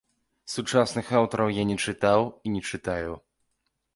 [0.53, 3.13] Сучасных аўтараў я не чытаў і не чытаю.